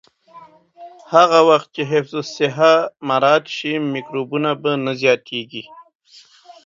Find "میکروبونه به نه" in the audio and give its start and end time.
3.93-4.93